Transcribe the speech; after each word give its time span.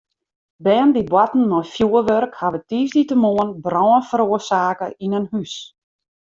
Bern 0.67 0.93
dy't 0.95 1.11
boarten 1.13 1.43
mei 1.51 1.67
fjoerwurk 1.73 2.33
hawwe 2.41 2.59
tiisdeitemoarn 2.69 3.51
brân 3.65 4.01
feroarsake 4.09 4.87
yn 5.03 5.17
in 5.21 5.25
hús. 5.33 5.53